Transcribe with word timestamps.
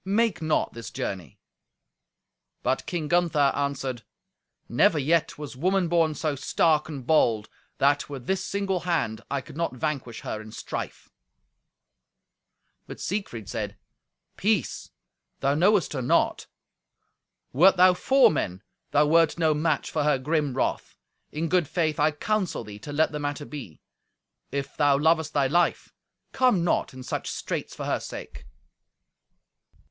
Make 0.03 0.41
not 0.41 0.73
this 0.73 0.89
journey." 0.89 1.37
But 2.63 2.87
King 2.87 3.07
Gunther 3.07 3.51
answered, 3.55 4.01
"Never 4.67 4.97
yet 4.97 5.37
was 5.37 5.55
woman 5.55 5.89
born 5.89 6.15
so 6.15 6.33
stark 6.35 6.89
and 6.89 7.05
bold, 7.05 7.47
that, 7.77 8.09
with 8.09 8.25
this 8.25 8.43
single 8.43 8.79
hand, 8.79 9.21
I 9.29 9.41
could 9.41 9.55
not 9.55 9.75
vanquish 9.75 10.21
her 10.21 10.41
in 10.41 10.53
strife." 10.53 11.09
But 12.87 12.99
Siegfried 12.99 13.47
said, 13.47 13.77
"Peace! 14.37 14.89
Thou 15.39 15.53
knowest 15.53 15.93
her 15.93 16.01
not. 16.01 16.47
Wert 17.53 17.77
thou 17.77 17.93
four 17.93 18.31
men, 18.31 18.63
thou 18.89 19.05
wert 19.05 19.37
no 19.37 19.53
match 19.53 19.91
for 19.91 20.01
her 20.03 20.17
grim 20.17 20.55
wrath. 20.57 20.97
In 21.31 21.47
good 21.47 21.67
faith 21.67 21.99
I 21.99 22.09
counsel 22.09 22.63
thee 22.63 22.79
to 22.79 22.91
let 22.91 23.11
the 23.11 23.19
matter 23.19 23.45
be. 23.45 23.83
If 24.51 24.75
thou 24.75 24.97
lovest 24.97 25.33
thy 25.35 25.45
life, 25.45 25.93
come 26.31 26.63
not 26.63 26.91
in 26.91 27.03
such 27.03 27.29
straits 27.29 27.75
for 27.75 27.85
her 27.85 27.99
sake." 27.99 28.47